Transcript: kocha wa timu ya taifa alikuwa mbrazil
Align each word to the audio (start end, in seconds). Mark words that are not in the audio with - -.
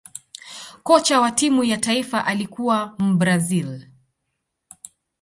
kocha 0.83 1.21
wa 1.21 1.31
timu 1.31 1.63
ya 1.63 1.77
taifa 1.77 2.25
alikuwa 2.25 2.95
mbrazil 2.99 3.85